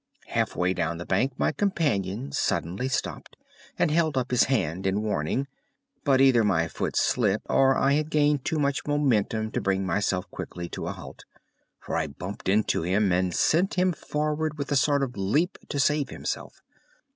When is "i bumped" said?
11.95-12.49